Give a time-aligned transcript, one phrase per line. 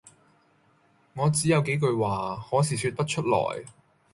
[1.13, 3.65] 「我只有幾句話，可是説不出來。